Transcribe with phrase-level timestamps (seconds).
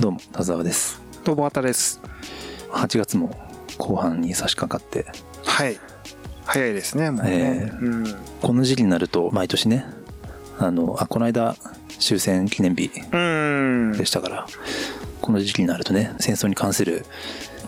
[0.00, 1.02] どうも田沢です。
[1.24, 2.00] どうもあたです。
[2.70, 3.36] 8月も
[3.76, 5.04] 後半に差し掛かって。
[5.44, 5.78] はい。
[6.46, 9.84] 早いですねもうね、えーうん、この時期になると毎年ね
[10.58, 11.54] あのあこの間
[11.98, 14.46] 終戦記念日でしたから
[15.20, 17.04] この時期になるとね戦争に関する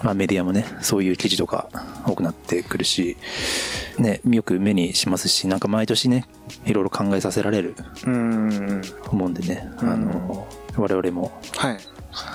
[0.02, 1.68] まあ、メディアもねそういう記事とか
[2.04, 3.16] 多くなってくるし、
[3.98, 6.26] ね、よく目にしますしなんか毎年ね
[6.66, 11.78] いろいろ考えさせられる思うんでねあの我々も、はい、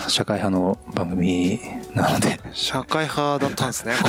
[0.07, 1.59] 社会派の番組
[1.93, 2.39] なので。
[2.53, 3.93] 社会派だったんですね。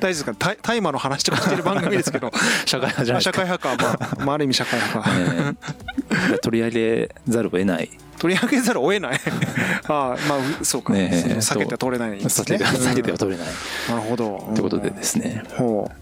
[0.00, 0.34] 夫ですか？
[0.62, 2.30] 大麻の話とかしてる番組ですけど。
[2.66, 3.90] 社会派じゃない社会派か、ま
[4.22, 5.56] あ、まあ、ある意味社会派か、ね、
[6.42, 7.90] 取り上げざるを得ない。
[8.18, 9.20] 取り上げざるを得ない。
[9.88, 12.56] ああまあそうか、ね、避けては取れないですね。
[12.56, 13.46] 避けては取れない、
[13.88, 14.50] なるほど。
[14.54, 15.44] ということでですね。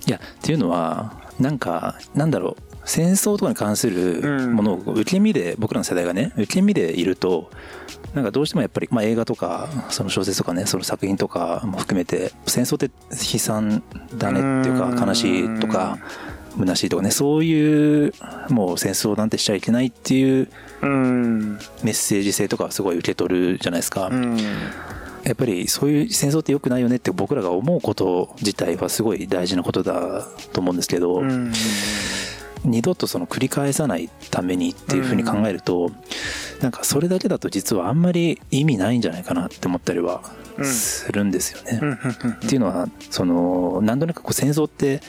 [0.06, 7.50] いやっていうのはなんかなんだろう戦争とかに関するものを受け身で僕らの世代がね受け身でいると
[8.14, 13.82] なんかどうしてもやっぱり、まあ、映画とかその小説とかねその作品とかも含めて戦争って悲惨
[14.16, 15.98] だねっていうか悲しいとか
[16.56, 18.12] 虚しいとかねそういう
[18.48, 20.48] もう戦争なんてしちゃいけないっていう
[20.80, 24.10] メッセージ性とかすごい受け取るじゃないですか。
[25.24, 31.20] やっぱりそういう戦争って良くないよねって僕らが思うこと自体はすごい大事なことだと思うんですけど、
[32.66, 35.90] 二度とその繰り返さないためにっていうふうに考えると、
[36.60, 40.22] なんかそれだけだと実はあんまり意味ないんじゃないかなって思ったりは
[40.62, 41.80] するんですよね。
[42.44, 45.00] っていうのはそのなんとなくこう戦争って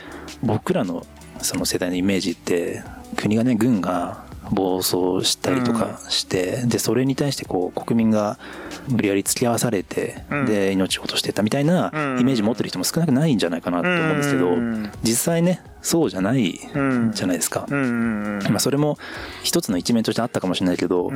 [0.44, 1.06] 僕らの
[1.42, 2.84] その世代のイメージって
[3.16, 8.40] 国がね軍が暴走したりとかして、でそれに対してこう国民が
[8.88, 14.56] 無理やり付き合わされて、で命を落としてたみたいなイメージ持ってる人も少なくないんじゃないかなと思うんですけど、
[15.04, 18.98] 実際ねそうじゃないじゃないですか、まあ、それも
[19.44, 21.12] 一つの一面としてあったかもしれないけど、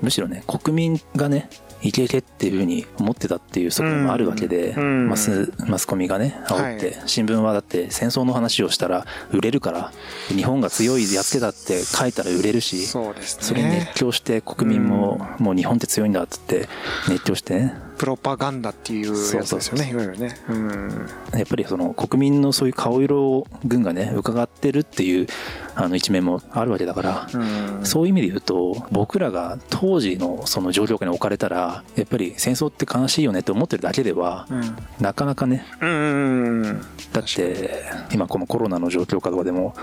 [0.00, 1.48] むしろね国民がね
[1.84, 9.92] いけいけっていうふうに思ってたっていう側面もあるわけで、マスマスコミがね煽って、新聞はだって戦争の話をしたら売れるから
[10.28, 16.68] 日本が強いやっつけだって書いたら売れるしそれに熱狂して国民ももう日本って強いんだっつって
[17.08, 19.90] 熱狂してねプロパガンダっていうやつですよね。
[19.90, 25.26] いわゆるね、うん、やっぱりその国民のそういう顔色を軍がね伺ってるっていう
[25.74, 39.74] あの一面もあるわけだから、うん、そういう意味で言うと僕らが当時のその状況下に置かれたらやっぱり戦争って悲しいよねって思ってるだけでは、うん、なかなかね、うん、だって今このコロナの状況下とかでも、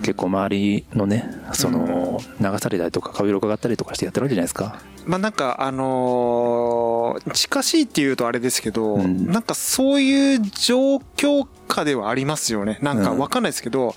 [0.00, 4.80] 結構周りのねその流されたりとか顔色伺ったりとかしてやってるわけじゃないですか。
[5.06, 12.78] まあなんかあのー、近しいっていうとあれですけど、うん、なんかそういう状況下ではありますよね。
[12.82, 13.92] なんかわかんないですけど、うん、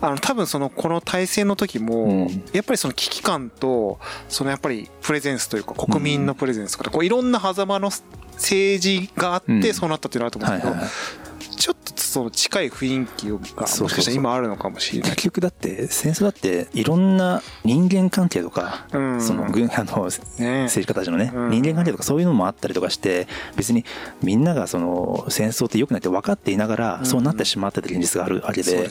[0.00, 7.90] あの多分そのこの体制の時も、うん、やっぱりその危機感と、そのやっぱりプレゼンスというか国民のプレゼンスとか、こういろんな狭間の
[8.34, 11.79] 政治があってそうなったっていうのはあると思うんですけど、ちょっと
[12.10, 15.10] その近い雰囲気がもしかしたら今あるのかもしれない。
[15.10, 23.84] 結局だって戦争だっていろんな人間関係とか、うん、その軍 あの、ね、政治家たちのね、うん、人間関係とかそういうのもあったりとかして別に
[24.24, 28.90] みんながその戦争って良くないって分かっていながら、そうなってしまってた現実があるわけで,、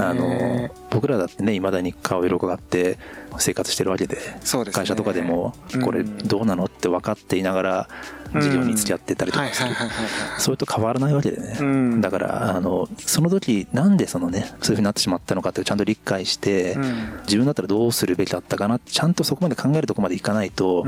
[0.00, 2.98] あの僕らだってねいまだに顔色があって
[3.38, 4.22] 生活してるわけで、ね、
[4.72, 7.88] 会社とかでもこれどうなのって分かっていながら
[8.32, 9.70] 事業に付き合ってたりとかする。
[10.38, 16.76] それと変わらないわけでね、だからあのその時なんでそのねそういうふうになってしまったのかってちゃんと理解して、
[17.24, 20.86] 自分だったらどうするべきだったかなちゃんとそこまで考えるとこまでいかないと、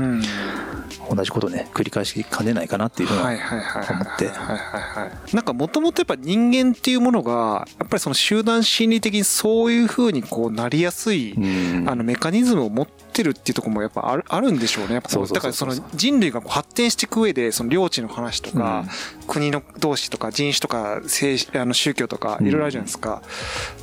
[1.09, 4.31] 同じことね繰り返しかねないかなっていうふうに思って。
[5.33, 11.35] なんかもともとやっぱ人間っていうものがやっぱりその集団心理的にそういうふうにこうなりやすい、
[11.85, 14.95] あのメカニズムを持ってるっていうところもやっぱあるあるんでしょうね。
[14.95, 18.85] やっぱだからその人類が発展していく上でその領地の話とか、
[19.27, 23.21] 国の同士とか人種とか政あの宗教とかいろいろあるじゃないですか、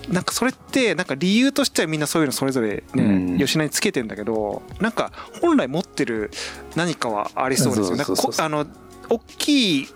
[0.09, 6.31] なんかそれってなんか理由としてはみんなそういうのそれぞれね、吉野につけてんだけどなんか本来持ってる
[6.77, 7.97] 何かはありそうですよ。
[7.97, 8.05] ね。
[8.39, 8.67] あの
[9.09, 9.89] 大きい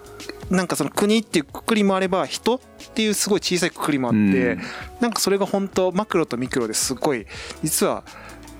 [0.50, 2.61] なんかその国っていうくくりもあれば人っ
[2.94, 4.58] ていうすごい小さいくくりもあって、
[5.00, 7.26] なんかそれが本当マクロとミクロですごい
[7.62, 8.05] 実は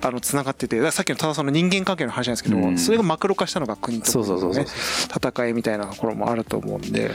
[0.01, 4.19] あのつながっててさっきのただその人間関係の話なんですけど、うん、それがマクロ化したのが国とか
[4.49, 4.65] ね
[5.13, 7.11] 戦いみたいなところもあると思うんで。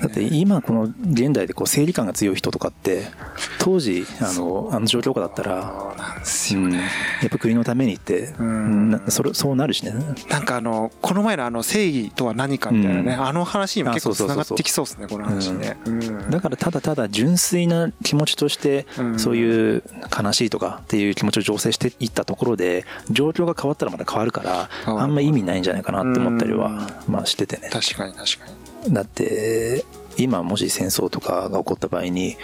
[0.00, 3.06] だって今この現代でこう正義感が強い人とかって
[3.58, 5.94] 当時あのあの状況下だったら
[6.24, 6.86] そうなんや
[7.26, 8.90] っぱ国のためにって、ん。
[8.90, 9.92] なそれそうなるしね。
[10.28, 13.24] なんかあのこの前のあの正義とは何かみたいなね、うん。
[13.24, 16.30] あの話にも結構つながってきそうですねこの話ね、うん。
[16.30, 19.18] だからただただ純粋な気持ちとしてうん。
[19.18, 19.82] そういう
[20.22, 27.70] 悲しいとかっていう気持ちを醸成していったところで状況が変わったらまた変わるからあんま意味ないんじゃないかなって思ったりはまあしててね。
[27.72, 28.46] 確かに確か
[28.86, 28.94] に。
[28.94, 29.84] だって
[30.16, 32.36] 今もし戦争とかが起こった場合に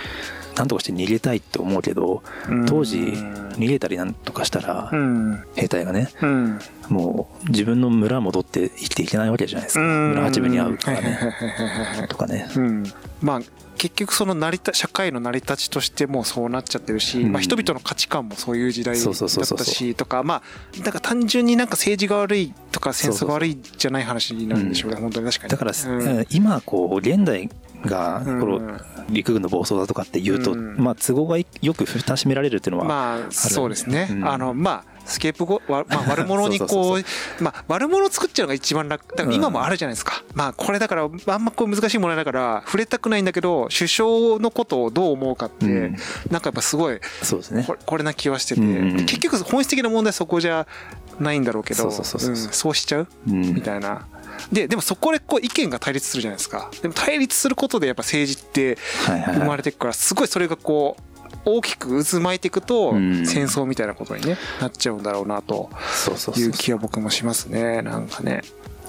[0.56, 2.67] 何とかして逃げたいって思うけどうん。
[2.67, 5.44] 当時逃げたりなんとかしたらうん。
[5.55, 6.58] 兵隊がねうん。
[6.88, 9.81] もう自分の村戻って生きていけないわけじゃないですか。
[9.81, 11.19] 村八分に会うとかね。
[12.08, 12.49] とかね。
[12.56, 12.85] うん、
[13.23, 13.41] まあ
[13.81, 17.32] 結局その成り立社会の成り立ちとしてもうそうなっちゃってるし、うん。
[17.32, 25.50] まあ、人々の価値観もそういう時代だったしとかまあだから単純になんか政治が悪いとか戦争が悪いじゃない話になるんでしょうね本当に確かに。
[25.50, 26.26] だから、うん。
[26.31, 27.49] 今こう現代
[27.85, 28.67] がこうん。
[28.67, 28.81] の
[29.11, 30.77] 陸軍の暴走だとかっていうと、うん。
[30.77, 34.29] まあ都合がよく蓋しめられるっていうのは、まあそうですね、うん。
[34.29, 37.05] あのまあスケープゴ、わ まあ、悪者にこそう
[37.41, 45.97] まあ悪者を作っちゃうのが一番楽だから今もあるじゃないですか、まあこれだからあんまこう難しいものだから触れたくないんだけど首相のことをどう思うかって、うん。
[46.31, 47.67] なんかやっぱすごいそうですね。
[47.87, 48.97] これな気はしてて、うん。
[49.06, 50.67] 結局本質的な問題はそこじゃ
[51.19, 53.09] ないんだろうけどそうしちゃう？
[53.27, 53.55] うん。
[53.55, 54.06] みたいな。
[54.53, 56.71] ででもそこでこう意見が対立するじゃないですか。
[56.83, 61.03] でも対立することでやっぱ政治って生まはいれていくからすごいそれがこう
[61.45, 63.27] 大きく渦巻いていくとうん。
[63.27, 65.71] 戦争みたいなことにねなっちゃうんだろうなと
[66.37, 67.83] いう気は僕もしますね。
[67.83, 68.43] なんかね。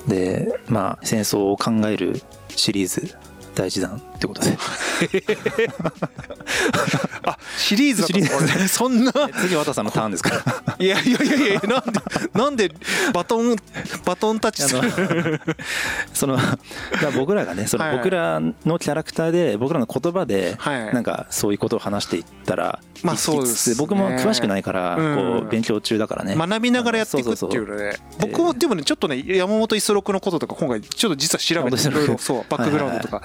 [0.07, 3.15] でまあ戦争を考えるシリーズ
[3.55, 4.55] 第一弾ってことで
[7.25, 9.11] あシリーズだったんですかこれそんな。
[9.41, 10.75] 次渡さんのターンですから。
[10.79, 11.99] いやいやいやいやなんで
[12.33, 12.71] なんで
[13.13, 13.55] バトン
[14.05, 15.55] バトンタッチすあるの
[16.13, 16.37] その
[17.15, 20.93] 僕らがねその僕らのキャラクターで僕らの言葉ではい。
[20.93, 23.75] なんかそういうことを話していったらまあそうですね。
[23.79, 25.15] 僕も詳しくないからうん。
[25.15, 26.35] こう勉強中だからね。
[26.35, 33.23] 学びながらやっていくっていうので僕もでもねちょっとね山本五十六のこととか今回ちょっと実は調べていろいろそうバックグラウンドとか。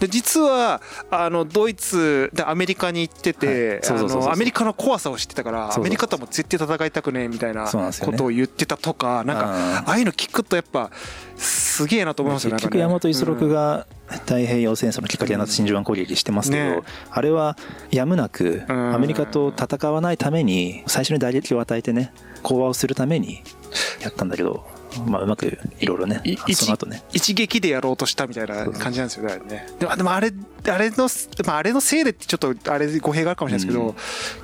[0.00, 0.80] で実は
[1.10, 3.80] あのドイツでアメリカに行ってて
[4.28, 10.90] アメリカの怖さを知ってたからアメリカとはもう絶対戦いたくねえみたいなことを言ってたとかなんかあーああいうの聞くとやっぱ
[11.36, 16.82] すげえなと思いますよね結局大和五十六が太平洋戦争のきっかけになって真珠湾攻撃してますけど、ね。
[17.10, 17.56] あれは
[17.90, 18.94] やむなくうん。
[18.94, 22.12] アメリカと戦わないために最初に打撃を与えてね
[22.42, 23.42] 講和をするために
[24.00, 24.64] やったんだけど、
[25.06, 27.02] まあ、うまくいろいろねいその後ね。
[27.12, 29.66] 一撃でやろうとしたみたいな感じなんですよねあれね。
[29.78, 30.32] でもでもあれ
[30.68, 31.08] あれの、
[31.46, 33.94] まあ、あれのせいでってちょっとあれ語弊があるかもしれないですけど、うん。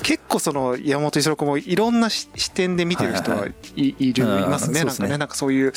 [0.03, 3.47] 結構その山本五十六もいろんなし視点で見てる人はい,、は
[3.77, 3.95] い。
[3.99, 5.73] いるうんいますねなんかねなんかそういう、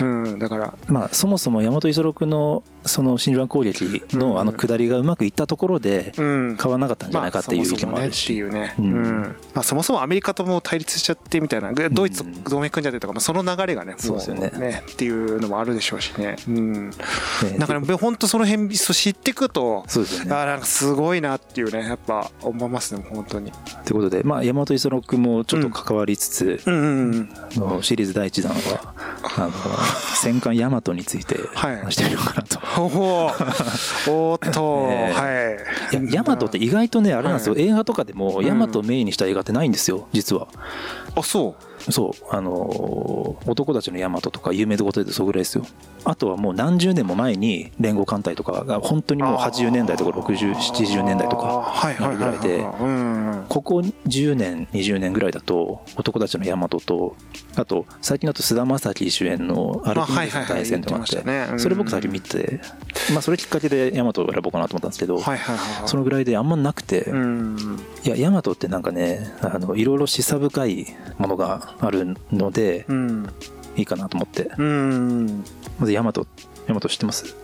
[0.00, 0.74] うん、だから。
[0.88, 4.18] まあ、そもそも大和五十六のその真珠湾攻撃うん。
[4.18, 6.56] のあの下りがうまくいったところでうん。
[6.60, 8.94] 変わらなかったんじゃないかっていう意見もあるし、まあそもそもねっていうん。
[8.94, 9.22] うん。
[9.54, 11.72] まあ、そもそもアメリカとも対立しちゃってみたいな。
[11.72, 14.82] でドイツ同盟組んじゃってとか、まあ、その流れがねもそうですよね。
[14.90, 16.96] っていうのもあるでしょうしね、うん、ね。
[17.58, 20.34] だから本当その辺そう知っていくとそうですよね。
[20.34, 23.52] あーなんかすごいなっていうねやっぱ思いますね本当に。
[23.84, 27.28] ということで、まあ、大和五十六もちょっと関わりつつ、うんうん
[27.74, 27.82] うん。
[27.82, 28.94] シリーズ第一弾は
[29.36, 29.52] あの
[30.16, 31.78] 戦艦大和についてはい。
[31.78, 32.58] 話してみようかなと。
[32.80, 33.26] おお。
[34.32, 35.12] おーっと、え。
[35.12, 36.04] はい。
[36.04, 37.62] いや大和って意外とねあれなんですよ、はい。
[37.62, 38.46] 映画とかでもうん。
[38.46, 40.48] 大和をメインにした映画ってないんですよ実は。
[41.14, 41.54] あそ
[41.90, 45.66] そうあのー男たちの大和とか有名どころでそぐらいですよ。
[46.04, 53.76] あとはもう何十年も前に連合艦隊とかが本当にうもう80年代とか6070年代とかなるぐらいでうんここ
[54.06, 57.16] 10年20年ぐらいだと男たちの大和と
[57.56, 62.60] あと最近だと菅田将暉主演の「アルピニスの大戦」とかあってそれ僕先見て
[63.12, 65.20] まあそれきっかけで大和を選ぼうかなと思ったんですけど
[65.86, 67.78] そのぐらいであんまなくてうん。
[68.04, 70.86] いや大和ってなんかねあのいろいろ示唆深い
[71.18, 73.28] ものがあるのでうん
[73.76, 74.50] いいかなと思って。
[74.58, 75.44] うん。
[75.78, 76.26] まず大和大
[76.68, 77.34] 和知ってます？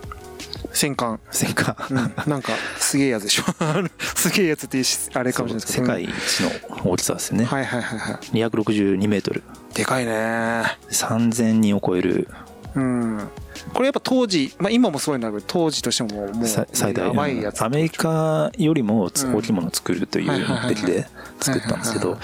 [0.72, 1.20] 戦艦。
[1.30, 1.76] 戦艦。
[1.90, 1.96] うん。
[2.30, 3.44] なんかすげえやつでしょ。
[3.98, 4.82] すげえやつって
[5.14, 5.86] あれかもしれないですけど。
[5.86, 6.40] 世界一
[6.80, 7.44] の大きさですよね。
[7.44, 8.14] はいはいはいはい。
[8.36, 9.42] 262メートル。
[9.74, 10.64] でかいね。
[10.90, 12.28] 3000人を超える。
[12.74, 13.28] うん。
[13.72, 17.62] これやっぱ当時、まあ、今もすごいんだけど当時としてももうさ最大やばいやつ。
[17.62, 21.08] アメリカよりも大きいものを作るという目的で
[21.40, 22.12] 作ったんですけど。
[22.12, 22.18] は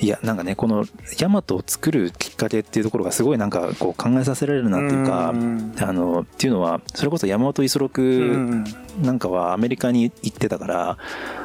[0.00, 0.86] いやなんかねこの
[1.18, 8.64] ヤマトを作るきっかけっていうところがすごいなんかこう考えさせられるなっていうかうんあのっていうのはそれこそ山本五十六ん
[9.02, 10.98] なんかはアメリカに行ってたから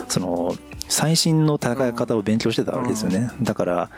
[0.08, 0.56] その
[0.88, 3.32] 最新の戦い方を勉強してたわけですよね。
[3.42, 3.90] だから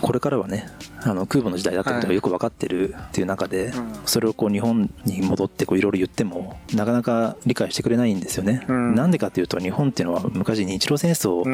[0.00, 0.66] これからはね
[1.02, 3.72] あの空母の時代だったことがよく分かってるっていう中で、
[4.06, 8.64] それをこう日本に戻っていろいろ言ってもなかなか理解してくれないんですよね。
[8.68, 11.48] なんでかっていうと日本っていうのは昔日露戦争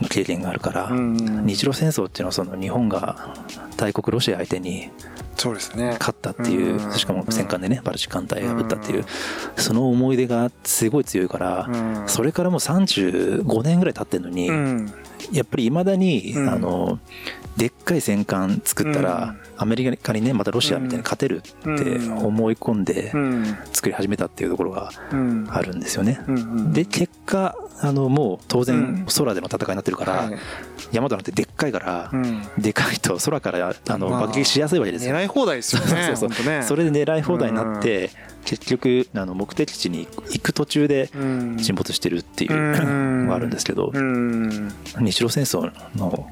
[0.00, 3.34] の経験があるから、日露戦争っていうのはその日本が
[3.76, 4.90] 大国ロシア相手に
[5.36, 5.96] そうですね。
[5.98, 9.04] 勝ったっていう、しかも戦艦でねバルチ艦隊を破ったっていう、
[9.56, 11.68] その思い出がすごい強いから、
[12.06, 14.50] それからもう35年ぐらい経ってるのに、
[15.30, 16.98] やっぱりいまだに、あの
[17.56, 23.12] でっかい戦艦作ったら、アメリカにねまたロシアみたいに勝てるって思い込んで
[23.72, 24.90] 作り始めたっていうところが
[25.48, 26.18] あるんですよね。
[26.72, 30.30] で結果あのもう当然空での戦いになってるから、
[30.92, 32.10] 山田なんてでっかいから、
[32.58, 35.14] でかいと空からあの爆撃しやすいわけですよ。
[35.14, 36.12] 狙い放題ですよね。
[36.14, 38.10] そうそう、それで狙い放題になって、
[38.44, 43.90] 結局あの目的地に行く途中で沈没してるっていうのがあるんですけど、
[45.00, 46.28] 日露戦争の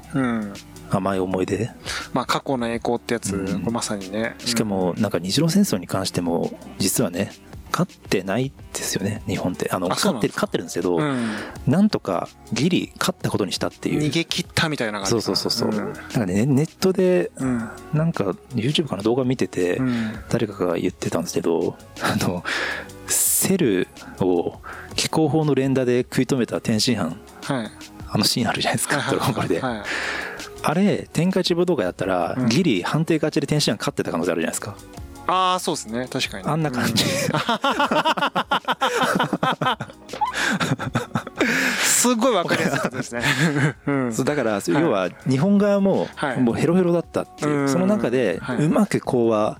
[0.91, 1.71] 甘い思い出、
[2.13, 3.33] まあ過去の栄光ってやつ、
[3.71, 4.35] まさにね。
[4.39, 7.31] しかもなんか日露戦争に関しても実はね
[7.71, 9.71] 勝ってないですよね日本って。
[9.71, 11.29] あの勝ってる勝ってるんですけど、うん、
[11.65, 14.01] なんとかギリ勝ったことにしたっていう。
[14.01, 17.31] 逃げ切ったみたいな感じそうそうそうそう、うん、なんかねネットで、
[17.93, 19.03] なんか YouTube かな？
[19.03, 19.79] 動画見てて、
[20.29, 22.43] 誰かが言ってたんですけどあの
[23.07, 23.87] セル
[24.19, 24.59] を
[24.95, 27.15] 気候法の連打で食い止めた天津飯、
[27.53, 27.71] はい、
[28.09, 29.83] あのシーンあるじゃないですか、ドラゴンボールで、はい
[30.63, 34.75] あれ天下一武道会だったら、ギリ判定勝ちで天津飯勝ってた可能性あるじゃないですか。
[35.27, 36.07] ああそうですね。
[36.11, 36.47] 確かに。
[36.47, 37.03] あんな感じ、
[42.01, 43.21] すごい分かりやすかったですね、
[43.85, 46.07] うん、そうだから要は日本側も
[46.39, 49.59] もうヘロヘロだったっていう、その中でうまく講和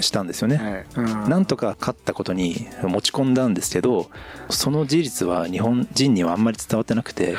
[0.00, 0.86] したんですよね,、
[1.28, 4.10] なんとか勝ったことに持ち込んだんですけど
[4.48, 7.36] その事実は日本人にはあんまり伝わってなくて、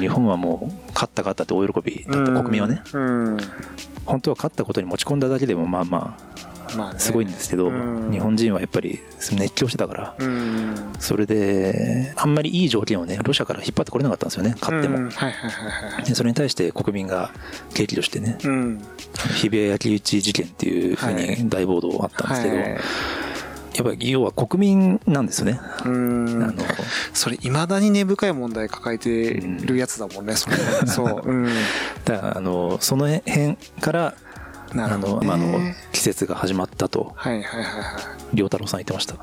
[0.00, 2.82] 日本はもう勝った勝ったって大喜びだった国民はね、
[4.04, 6.26] 本当は勝ったことに持ち込んだだけでもまあまあ
[6.98, 9.00] すごいんですけど、日本人はやっぱり
[9.32, 10.16] 熱狂してたから、
[10.98, 15.08] それであんまりいい条件をねロシアから引っ張ってこれなかったんですよね勝っても、
[16.04, 17.30] でそれに対して国民が
[17.74, 18.38] 景気としてね、
[19.34, 22.56] 日比谷焼き討ち事件っていうふうに大暴動あったんですけど、
[23.76, 25.60] やっぱり要は国民なんですよね。
[25.82, 26.52] あの
[27.12, 30.34] それいまだに根深い問題抱えてるやつだもんね。
[30.34, 30.48] そ
[30.86, 31.22] そう。
[31.30, 31.44] うん、
[32.06, 34.14] だからあのその辺から
[34.72, 35.58] あの、まあ、の
[35.92, 37.12] 季節が始まったと。
[37.16, 37.98] はいはいはいは
[38.32, 38.38] い。
[38.38, 39.14] 良太郎さん言ってました。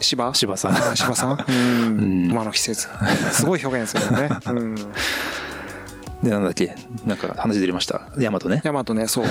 [0.00, 0.34] 芝？
[0.34, 0.96] 芝さん。
[0.96, 1.44] 芝さ ん？
[1.48, 2.30] うん。
[2.30, 2.88] 馬の季節。
[3.32, 4.28] すごい表現ですよね。
[4.46, 4.74] うん。
[6.22, 6.74] でなんだっけ？
[7.04, 9.26] なんか話出ました大和ね大和ねそう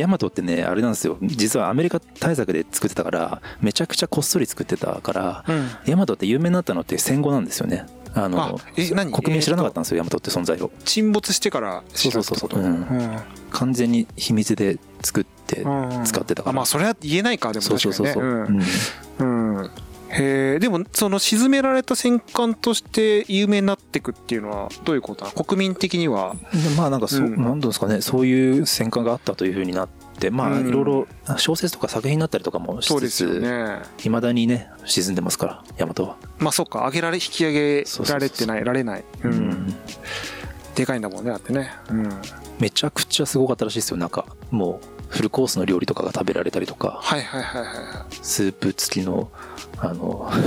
[0.00, 1.18] ヤマトってねあれなんですよ。
[1.22, 7.86] 実はアメリカ対策で作ってたからめちゃくちゃこっそり作ってたから、うん、ヤマトって有名になったのって戦後なんですよね。
[8.12, 8.58] あの
[9.12, 10.72] 国民知らなかったんですよ、ヤマトって存在を。
[10.84, 13.16] 沈没してからそうそうそうそう、うん、
[13.50, 15.64] 完全に秘密で作って
[16.04, 19.70] 使ってたから、あまあそれは言えないかでも確かに、ね、そうそうそうそう、うんうん
[20.12, 25.44] へえでもその沈められた戦艦として有名になっていくっていうのはどういうことなの？
[25.44, 26.34] 国民的には。
[26.76, 28.00] まあなんかそ、うん、なんですかね。
[28.00, 29.88] そういう戦艦があったというふうになっ
[30.18, 33.20] てまあいろいろ小説とか作品になったりとかもしつつ
[34.04, 36.16] いま、ね、だにね沈んでますから大和は。
[36.38, 36.80] まあそっか。
[36.80, 39.04] 上げられ引き上げられてないられない。
[39.22, 39.74] うん、
[40.74, 41.72] でかいんだもんねだってね。
[41.88, 42.08] うん。
[42.58, 43.96] めちゃくちゃすごかったらしいですよ。
[43.96, 47.72] なんかもうフルコースの料理とかが食べられたりとかはいはいはいはい
[48.22, 49.30] スープ付きの
[49.78, 50.30] あの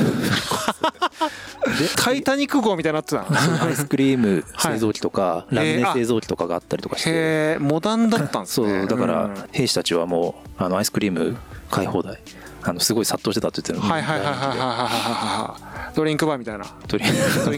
[1.98, 3.26] タイタニック号みたいになってた
[3.66, 7.10] アイスクリーム製造機とか、ラムネ製造機とかがあったりとかして。
[7.12, 8.82] へモダンだったんですね。
[8.82, 11.38] そうだから兵士たちはもうあのアイスクリーム
[11.72, 12.20] 買い放題
[12.66, 15.58] あのすごい殺到してたって言ってるはいはいはいはいはいは
[15.92, 16.66] いドリンクバーみたいな。
[16.88, 17.08] ドリン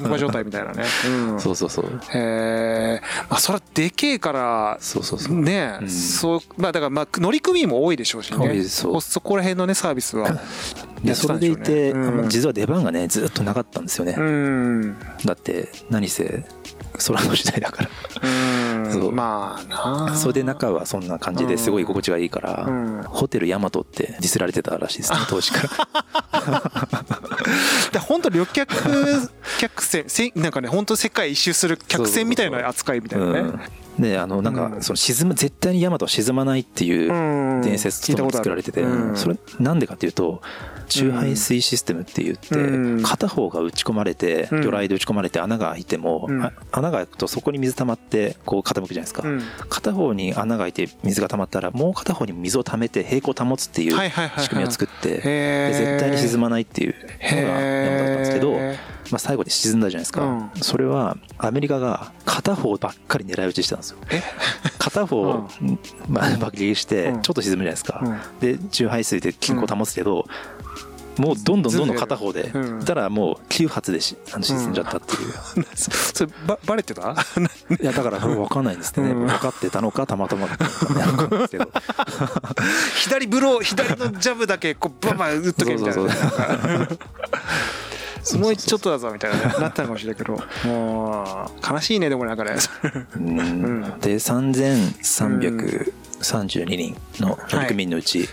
[0.03, 0.09] ク。
[0.09, 1.85] バー状態みたいなね、うん、そうそうそう。
[1.85, 5.39] へえまあそれはでけえからそうそうそう。
[5.39, 8.63] ね、うん、そうまあだからまあ乗組員も多いでしょうしね。
[8.63, 10.41] そそこら辺のねサービスは。
[11.03, 16.43] でそれでいて、うん、実は出番がねずっとなかったんですよね、うん、だって何せ
[16.97, 17.89] 空の時代だから。
[18.91, 19.11] そう。
[19.11, 25.69] まあなそれで中はそんな感じですごい居心地がいいから、うん、ホテルヤマトってディスられてたらしいですね当時から。
[28.07, 28.73] 本当旅客
[29.59, 33.59] 客船なんかね本当世界一周する客船みたいな扱いみたいなね、うん
[33.99, 38.83] であのなんかその沈む絶対にヤマトは沈まないっていう伝説と作られてて
[39.15, 40.41] それなんでかっていうと
[40.87, 46.27] 中排水システムって言って片方が打ち込まれて魚雷で打ち込まれて穴が開いても
[46.71, 49.23] 穴が開くとそこに水溜まってこう傾くじゃないですか。
[49.69, 53.97] 片方に穴が開いて水が溜まったらもう片方に水を溜めて平行を保つっていう
[54.39, 55.09] 仕組みを作って
[55.73, 58.59] 絶対に沈まないっていうのがヤマトだったんですけど
[59.11, 63.97] まあ、最後で沈んだじゃないですか、うん、それはアメリカが片方ばっかり狙い撃ちしてたんですよ。
[64.79, 70.25] 片方、うん、まあ、爆撃してちょっと沈むじゃないですか、うん、で重排水で均衡保つけど、
[71.17, 77.15] もうどんどんどんどん片方で、うん、たらもう9発でし沈んじゃったっていう、 うん、そればバレてた？
[77.81, 80.65] いやだから分かんないんですね、うん、分かってたのかたまたまだった
[81.05, 81.71] のかですけど。
[82.95, 86.87] 左ブロー左のジャブだけこうバンバン打っとけみたいな
[88.39, 89.37] もうちょっとだぞみたいな。
[89.59, 90.39] なったのかもしれないけど。
[90.67, 92.55] もう悲しいねでもなんかね。
[93.15, 98.29] うん、で3332人の乗組員のうち、はい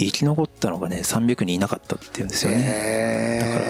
[0.00, 3.64] 生き残ったのがね300人いなかったっていうんですよね、だから、う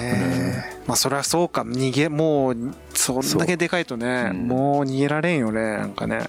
[0.84, 1.62] ん、まあそれはそうか。
[1.62, 2.56] 逃げもう
[2.94, 6.28] そんだけでかいとね、うん、もう逃げられんよねなんかね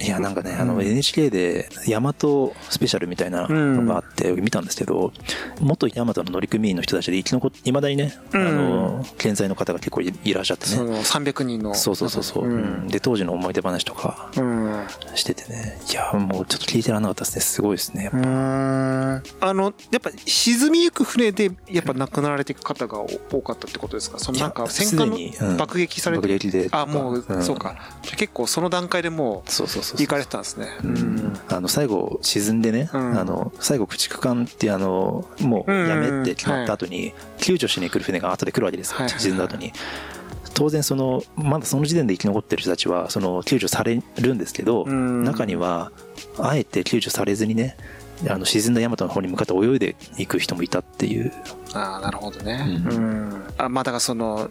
[0.00, 5.12] いやなんかね、あの NHK でヤマトスペシャルみたいなのがあって見たんですけど、
[5.60, 10.76] 元ヤマトの乗組員の人たちで生き残っていまだにね、あの健在の方が結構いらっしゃってね。
[10.76, 11.74] その300人の。
[11.74, 14.30] そうそうそうそう、うん、で当時の思い出話とか
[15.14, 15.78] しててね。
[15.90, 17.36] いやもうちょっと聞いてらんなかったです。
[17.36, 19.20] ねすごいですねあ
[19.54, 24.18] のやっぱ沈みゆく船でやっぱ亡くなられていく方が多かったってことですか？
[24.18, 27.76] そのなんか戦艦の爆撃されて、うん、爆撃であもう、そうか。
[28.16, 30.68] 結構その段階でもうそうそう行かれてたんですね。
[30.84, 39.72] うん、あの最後沈んでね、うん、あの最後駆逐艦ってあのもうやめって決まった後に救助しに来る船が後で来るわけですよ、沈んだ後に。
[40.52, 45.92] 当然そのまだその時点で生き残ってる人たちはその救助されるんですけど、中には
[46.38, 47.76] あえて救助されずにね
[48.28, 51.32] あの沈んだ大和の方に向かって泳いでいく人もいたっていう。
[51.72, 52.82] ああなるほどね。
[52.90, 54.50] うん、あまあだからその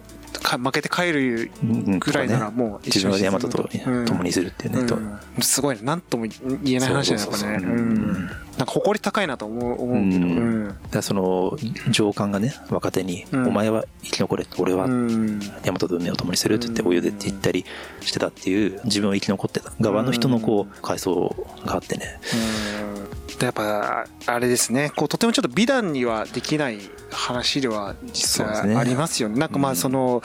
[0.58, 1.50] 負けて帰る
[1.98, 5.18] ぐらいならもう一緒に、自分は大和と共にするっていうね、うん。
[5.36, 6.26] うん、すごい何とも
[6.62, 7.66] 言えない話だよね。
[8.58, 11.56] なんか誇り高いなと思う思うけど、うん、だその
[11.90, 14.86] 上官がね若手に、お前は生き残れ俺は
[15.62, 17.64] 大和と海を共にするって言って泳いでって言ったり
[18.00, 21.34] してたっていう自分を生き残ってた側の人のこう階層
[21.64, 22.20] があってね、
[23.40, 24.92] やっぱあれですね。
[24.94, 26.78] こうとてもちょっと美談にはできない
[27.10, 29.34] 話では実際ありますよね。
[29.34, 29.40] ね。
[29.40, 30.22] なんかまあその、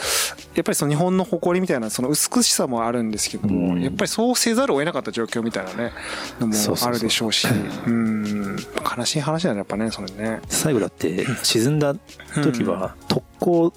[0.56, 5.92] やっぱりその日本の誇りみたいなその美しさもあるんですけども、やっぱりそうせざるを得なかった状況みたいなね
[6.40, 7.48] のもあるでしょうし、
[7.88, 8.58] うん。
[8.98, 10.42] 悲しい話だねやっぱねそれね。
[10.48, 11.96] 最後だって沈んだ
[12.44, 13.74] 時は特攻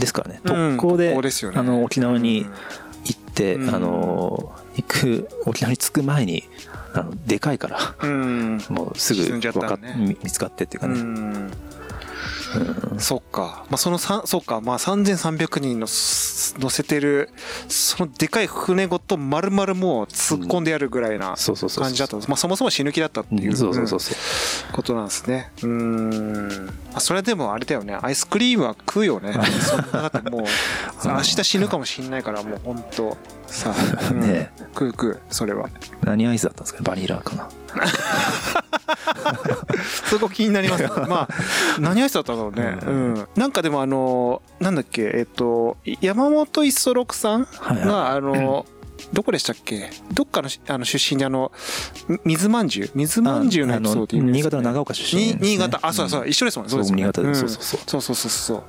[0.00, 0.40] ですからね。
[0.44, 1.16] 特攻で、
[1.54, 2.46] あの沖縄に
[3.04, 6.44] 行って、あの行く沖縄に着く前に
[6.94, 8.08] あのでかいから、
[8.70, 9.40] もうすぐ見
[10.30, 11.50] つかってっていうかね。
[12.98, 13.64] そっか。
[13.68, 14.60] まあ、その三、そっか。
[14.60, 17.30] まあ、3300人の乗せてる、
[17.68, 24.00] そのでかい船ごと丸々もう突っ込んでやるぐらいな感じだったまあ、そもそも死ぬ気だったっていう、そうそうそう
[24.72, 25.50] ことなんですね。
[25.62, 26.66] うん。
[26.92, 27.98] まあ、それはでもあれだよね。
[28.00, 29.32] アイスクリームは食うよね。
[29.60, 30.40] そんなだってもう、
[31.04, 34.52] 明日死ぬかもしんないから、もう本当さあ、ね。
[34.74, 35.68] 食う食う、それは。
[36.02, 36.82] 何アイスだったんですか？
[36.82, 37.48] バニラかな？
[40.08, 41.28] そこ気になります、 まあ
[41.80, 45.02] 何アイスだったんだろうね、うん、うん、なんかでもあのなんだっけ？
[45.14, 48.66] えっと山本五十六さんが、はいはい、あの、
[49.12, 49.90] どこでしたっけ？
[50.12, 51.52] どっかのあの出身であの
[52.24, 52.90] 水まんじゅう？
[52.94, 55.78] 水まんじゅうのエピソード、ね、新潟の長岡出身、ね、新潟。
[55.82, 56.70] あそうそう一緒ですもんね。
[56.70, 57.80] そうです新潟で、そうそうそう。
[57.86, 58.62] そうそうそうそう。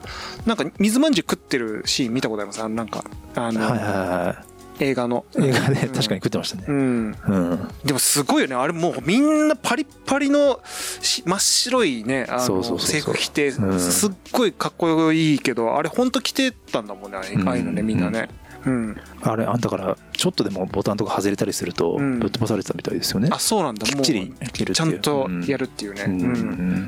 [0.48, 2.62] なんか水まんじゅう食ってるシーン見たことあります？
[2.62, 3.04] あのなんか
[3.36, 5.26] あの、はいはいはい映画の。
[5.38, 8.56] 映画で確かに食ってましたね、うん、うん、でもすごいよね。
[8.56, 10.60] あれもうみんなパリッパリの
[11.02, 18.30] 真っ白いねあの制服着てすっごいかっこいいけどあれ本当着てたんだもんねああいうのねみんなね、
[18.66, 23.86] うん、あれあんたからちょっとでもボタンとか外れたりするとぶっ飛ばされてたみたいですよね、うん、あそうなんだ。
[23.86, 24.34] きっちり
[24.74, 26.10] ちゃんとやるっていうね、う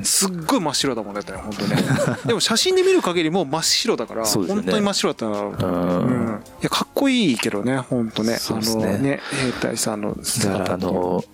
[0.04, 1.76] すっごい真っ白だもんねだったね本当ね
[2.26, 8.38] でも写真で見る限りもう真っ白だから、ね、本当に真っ白だったな、うん、いやかっこいいけどね本当ね。
[8.50, 11.24] あのね兵隊さんのだからあの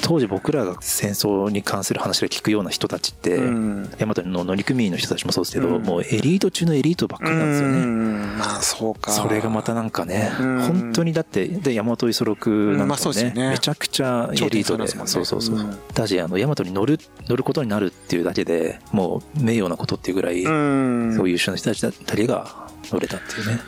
[0.00, 7.78] 当時僕らが戦争に関する話で聞くような人たちって、うん、大和の乗組員の人たちもそうですけど、うん、もうエリート中のエリートばっかりなんですよね。
[7.78, 9.10] うん、まあそうか。
[9.12, 15.78] それがまたなんかね、本当にだってで大和五十六なんかね,、ねめちゃくちゃエリートで、ね、そうそうそう。
[15.94, 23.60] だしあの大和に乗る乗ることになるっていうだけでもう名誉なことっていうぐらい、そういう優秀な人たちだったりが乗れたっていうね。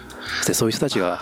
[0.47, 1.21] でそういう人たちが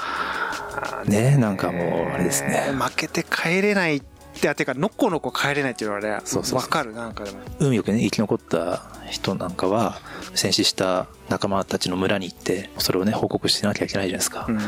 [1.07, 2.73] ねなんかもうあれですね。
[2.79, 4.14] 負けて帰れないって
[4.49, 7.39] あてかのこのこ帰れないっていうのはねそうそう分かるなんかでも。
[7.61, 9.99] 運よくね生き残った人なんかは
[10.35, 14.59] 戦死した仲間たちの村に行ってそれをね報告してなきゃいけないじゃないですか、うん、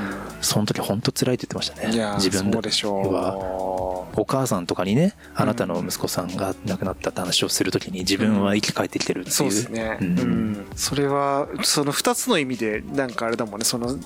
[0.41, 2.15] その時本当辛いって言ってましたね。
[2.17, 10.67] 自分そうでしょお母さんとかにねあなたの息子さんが亡くなったって話をするときに自分は生き返ってきてるっていう、そうですね、うん。
[10.75, 13.65] それはその2つの意味でなんかあれだもんね。
[13.65, 13.99] その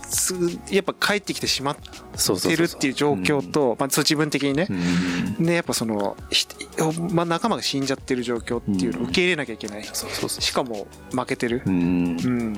[0.70, 4.68] やっぱ帰ってきてしまってるっていう状況とまあ自分的にね、
[5.38, 6.16] でやっぱその、
[7.12, 12.52] まあ、仲間が死んじゃってる状況っていうのを受け入れなきゃいけない、しかも負けてる、うん。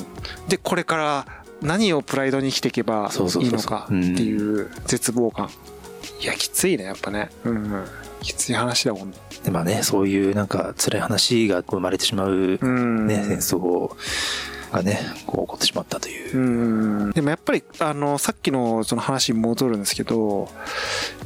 [0.49, 1.27] でこれから
[1.63, 5.49] 何をプライドに生きていけばいいのかっていう絶望感。
[6.21, 7.31] いやきついねやっぱね。
[7.45, 7.85] うん。
[8.21, 9.17] きつい話だもんね。
[9.45, 13.91] でまあねそういうなんか辛い話が生まれてしまうね、戦争
[14.73, 17.13] がねこう起こってしまったという。
[17.13, 20.49] でもやっぱりあのさっきのその話に戻るんですけど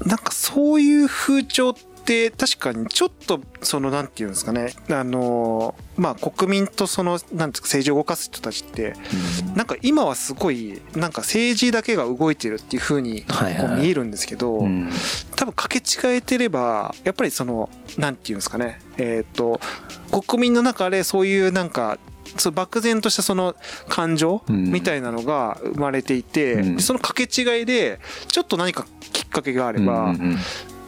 [0.05, 4.75] なんかそういう風潮ってって確かにちょっとそのなんていうんですかね。
[4.91, 8.95] あのまあ国民とそのなんですか政治を動かす人たちって
[9.57, 13.35] なんか今はすごいなんか政治だけが動いてるっていうふうにこ
[13.73, 14.59] う見えるんですけど
[15.35, 18.81] 多分掛け違えてればやっぱりそのなんていうんですかね。
[18.99, 19.61] えっと
[20.29, 21.99] 国民の中でそういうなんか
[22.37, 23.57] その漠然としたその
[23.89, 30.15] 感情みたいなのが生まれていて、その掛け違いでちょっと何かきっかけがあれば、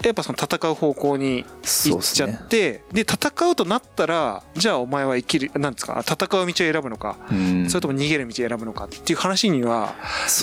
[0.02, 6.02] やっぱその戦う方向に行っちゃって、で、ね、戦うとなったらじゃあお前は生きるなんですか？
[6.06, 7.16] 戦う道を選ぶのか、
[7.68, 9.94] それとも逃げる道を選ぶのかっていう話には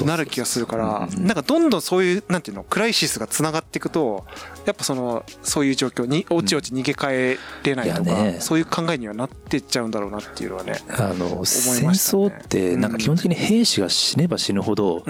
[0.06, 4.26] なる気がするからなんかどんどんそういうなんていうのクライシスがつながっていくと
[4.66, 15.04] やっぱそのそういう状況におちおち逃げ帰れないとか、ね、そういう考えにはなってっちゃうんだろうなっていうのはねあの、ね、戦争ってなんか基本的に兵士が死ねば死ぬほど、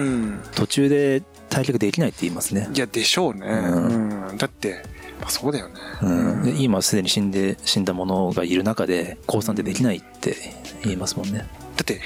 [0.54, 2.68] 途中で退却できないって言いますね。
[2.74, 4.82] いやでしょうね、うん、だって
[5.20, 10.36] まあ、そうだよね、うん、今すでに死んで死んだ者がいる中で降参ってできないって
[10.84, 11.46] 言いますもんね。
[11.76, 12.00] だって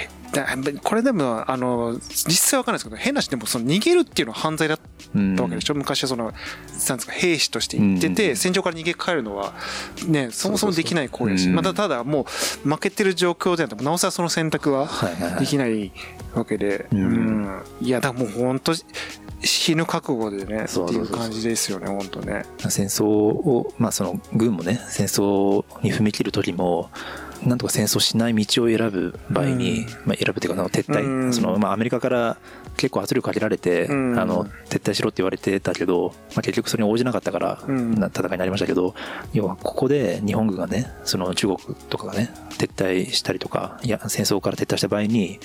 [0.82, 6.40] これでもあの実際わかんないですけど変なしでもその逃げるっていうのは犯罪だったわけでしょ、うん、昔はそのなんで
[7.00, 9.54] すか兵士として行ってて、うん、戦場から逃げ帰るのは
[10.06, 12.26] ねそもそもできない行為だし、またただも
[12.64, 14.88] う負けてる状況でなおさらその選択は
[15.38, 15.92] できない
[16.34, 18.72] わけで、うん、いやだもう本当
[19.42, 22.44] 死ぬ覚悟でねっていう感じですよね本当ね。
[22.68, 26.90] 戦争をまあその軍もね戦争に踏み切る時も
[27.44, 32.36] なんとか戦争しない道を選ぶ場合に、まあ、選ぶっていうか撤退、そのまあアメリカから
[32.76, 38.94] 結構圧力かけられて、あの撤退しろって言われてたけど、まあ、結局それに応じなかったから、戦いになりましたけど
[39.32, 45.40] 要はここで日本軍がねその中国とかがね撤退したりとかいや戦争から撤退した場合に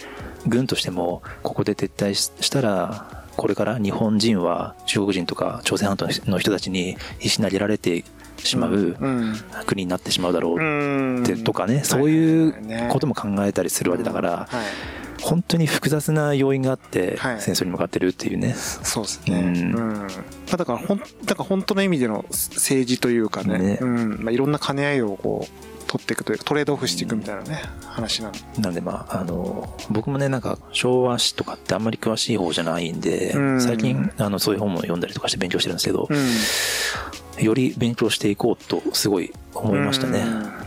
[0.47, 8.03] 軍としてもここで撤退したらこれから日本人は中国人とか朝鮮半島の人たちに石投げられて
[8.37, 8.95] しまう
[9.65, 14.49] 国になってしまうだろうってとかねそういうことも考えたりするわけだから
[15.21, 20.07] 本当に複雑な要因があって戦争に向かってるっていうね、そうですね、うん。
[20.45, 23.57] だからほんだから本当の意味での政治というかね。
[23.57, 24.23] ね、うん。
[24.23, 40.19] まあ、いろんな兼ね合いをこう取っていくというかトレードオフしていくみたいなね、うん、話なんなんでまああの僕もねなんか昭和史とかってあんまり詳しい方じゃないんで、うん、最近あのそういう本も読んだりとかして勉強してるんですけど、うん、より勉強していこうとすごい思いましたね、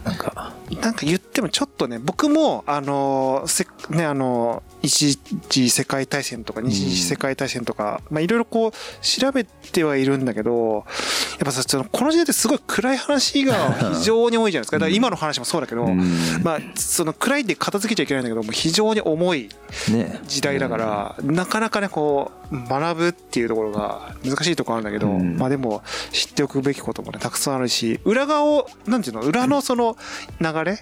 [0.04, 0.52] なんか。
[0.82, 5.16] なんか言ってもちょっとね僕もあのせねあの一
[5.48, 8.72] 次世界大戦とか二次世界大戦とか、まあいろいろこう
[9.02, 10.84] 調べてはいるんだけど、やっ
[11.44, 14.76] ぱさ、そのこの時代ってすごい暗い話が 非常に多いじゃないですか。
[14.78, 15.86] だから今の話もそうだけど、
[16.42, 19.48] まあその暗いで片付けちゃいけないんだけど、も非常に重い
[20.26, 29.96] 時代だから、なかなかね、こう、学ぶっていうところが難しいところあるんだけど、まあでも知っておくべきこともね、たくさんあるし、裏側を、なんていうの、裏のその
[30.40, 30.78] 流れ、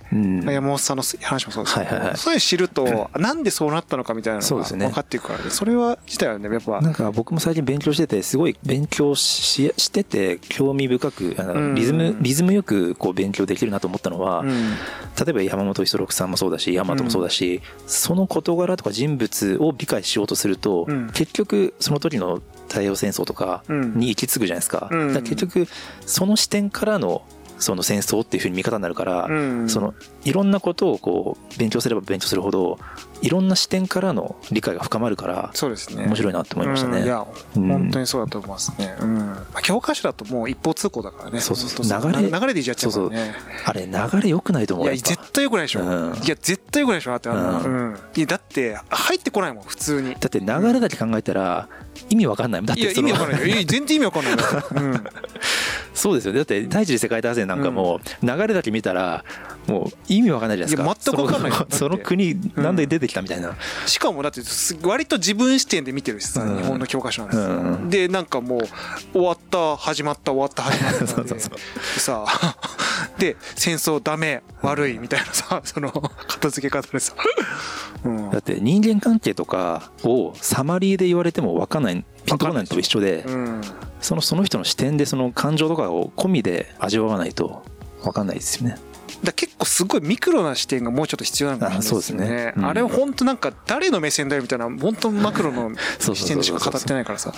[0.53, 1.79] 山本さんの話もそうです。
[1.79, 5.51] けど、そういう知ると、なんでそうなったのかみたいなのが分かっていくからね。
[5.51, 24.89] それは自体はねやっぱなんか僕も最近勉強しててすごい勉強ししてて興味深くあのリズムリズムよくこう勉強できるなと思ったのは、例えば山本五十六さんもそうだし大和もそうだし、その事柄とか人物を理解しようとすると、結局その時の太平洋戦争とかに行き継ぐじゃないですか,、
[25.23, 25.69] 結局
[26.05, 27.23] その視点からの
[27.59, 29.29] その戦争っていうふうに見方になるから、
[29.69, 32.79] そのいろんなことをこう勉強すれば勉強するほど
[33.23, 36.05] いろんな視点からの理解が深まるからそうですね。
[36.05, 39.19] 面白いなって思いましたね、うん、いや、本当にそうだと思いますね、うん。
[39.19, 41.40] まあ、教科書だともう一方通行だからね。
[41.40, 42.12] そうそうそう。
[42.12, 43.35] 流れ流れでいっちゃっちゃうからね。
[43.64, 47.97] あれ流れよくないと思ういや絶対よくないでしょ、うん、いや絶対よくないでしょだって、うん。
[48.14, 50.14] いやだって入ってこないもん普通に。
[50.14, 51.69] だって流れだけ考えたら
[52.11, 52.66] 意味わかんないもん。
[52.66, 54.35] だっていや意味わかんない全然意味わかんない、
[54.77, 55.05] うん
[55.97, 59.25] そうですよだって第一次世界大戦なんかも流れだけ見たら
[59.67, 60.97] もう意味わかんないじゃないですか。
[61.03, 61.53] 全くわかんない。
[61.71, 63.57] その 国なんで出てきたみたいな、うん、
[63.87, 64.43] しかもだって
[64.83, 68.61] 割と自分視点で見てるしさ、うん、日本の教科書なんですよ、うん、でなんかもう
[69.13, 71.07] 終わった始まった終わった始まった。
[71.09, 72.01] そうそうそう。
[72.01, 72.27] さ
[73.19, 77.15] で戦争ダメ悪いみたいなさその片付け方でさ、
[78.33, 83.25] だって人間関係とかをサマリーで言われても分かんないピンとこないのと一緒で、
[84.01, 87.62] そのその人の視点でその感情とかを込みで味わわないと
[88.03, 88.79] 分かんないですよね。
[89.23, 92.27] だ結構すごいミクロな視点がもうちょっと必要なのかもしれないですね。
[92.27, 97.33] あねうん、あれ本当なんか誰の目線だよみたいな本当マクロの視点でしか語ってないからさ。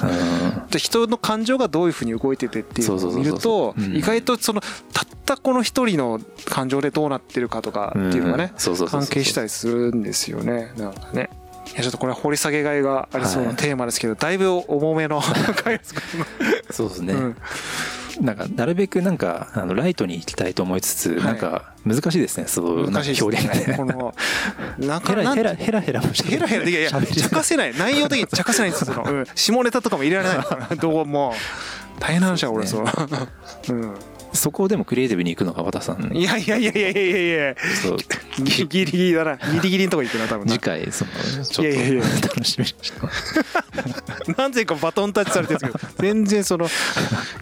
[0.70, 10.72] で人の感情がどういうふうに動いててっていうのを見ると意外とそのたったこの一人の感情でどうなってるかとかっていうのがね関係したりするんですよね。
[10.77, 11.31] なんかね。
[11.74, 15.22] いやちょっとこれ掘り下げがいがありそうなテーマですけど、だいぶ重めの
[16.70, 17.37] そうですね、うん。
[18.20, 23.74] なんかなるべくなんかあのライトに行きたいと思いつつ、なんか難しいですねそう表現がね。
[23.76, 24.14] この
[24.78, 27.74] なんかヘラヘラヘラもヘラヘラでいやいや茶化せない。
[27.76, 29.04] 内容的に茶化せないんですよ。
[29.07, 30.38] うん、下ネタとかも入れられない。
[30.38, 31.35] からどうも
[32.00, 32.84] 大変なんでしょ俺そう。
[33.70, 33.94] うん。
[34.32, 36.14] そこでもクリエイティブに行くのが和田さん。
[36.14, 37.56] いやいやいやいやいやいやいや
[38.38, 39.37] ギリギリだな。
[39.37, 41.11] ギリギリのとこ行くな多分次回その
[41.44, 41.70] ちょっといや。
[41.70, 43.00] いやいや楽しみにして
[44.37, 45.92] 何故かバトンタッチされてるんですけど。
[45.98, 46.66] 全然その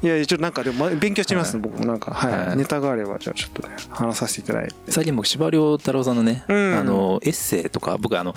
[0.03, 2.13] いやちょっとなんかでも勉強してみます、僕もなんか。
[2.13, 4.75] はい、ネタがあればじゃあちょっとね話させていただいて。
[4.89, 8.35] 最近僕司馬遼太郎さんのね、あのエッセイとか僕あの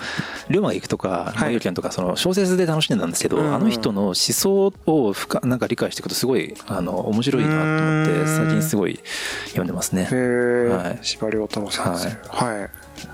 [0.48, 9.00] 龍馬が行くとか「ゆきゃん」とかその小説で楽しんでたんですけど、あの人の思想を深なんか理解していくとすごいあの面白いなと思って最近すごい
[9.46, 10.08] 読んでますね。
[10.10, 10.98] へはい。
[11.02, 12.18] 司馬遼太郎さんですね。
[12.28, 12.60] はい。
[12.60, 12.70] はい、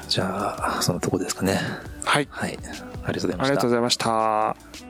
[0.09, 1.61] じゃあ、そのとこですかね。
[2.04, 2.28] はい。
[2.30, 2.59] はい。
[3.04, 3.46] ありがとうございました。
[3.46, 4.86] ありがとうございました。